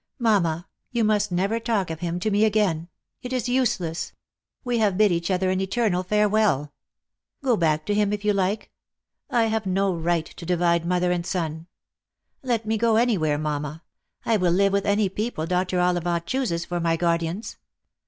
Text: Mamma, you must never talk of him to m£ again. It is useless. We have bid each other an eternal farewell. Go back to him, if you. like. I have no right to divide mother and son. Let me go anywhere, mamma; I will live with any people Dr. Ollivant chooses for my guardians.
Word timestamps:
Mamma, 0.17 0.67
you 0.91 1.03
must 1.03 1.31
never 1.31 1.59
talk 1.59 1.91
of 1.91 1.99
him 1.99 2.19
to 2.21 2.31
m£ 2.31 2.43
again. 2.43 2.87
It 3.21 3.31
is 3.31 3.47
useless. 3.47 4.13
We 4.63 4.79
have 4.79 4.97
bid 4.97 5.11
each 5.11 5.29
other 5.29 5.51
an 5.51 5.61
eternal 5.61 6.01
farewell. 6.01 6.73
Go 7.43 7.55
back 7.55 7.85
to 7.85 7.93
him, 7.93 8.11
if 8.11 8.25
you. 8.25 8.33
like. 8.33 8.71
I 9.29 9.43
have 9.45 9.67
no 9.67 9.93
right 9.93 10.25
to 10.25 10.43
divide 10.43 10.87
mother 10.87 11.11
and 11.11 11.23
son. 11.23 11.67
Let 12.41 12.65
me 12.65 12.79
go 12.79 12.95
anywhere, 12.95 13.37
mamma; 13.37 13.83
I 14.25 14.37
will 14.37 14.51
live 14.53 14.73
with 14.73 14.87
any 14.87 15.07
people 15.07 15.45
Dr. 15.45 15.79
Ollivant 15.79 16.25
chooses 16.25 16.65
for 16.65 16.79
my 16.79 16.95
guardians. 16.97 17.57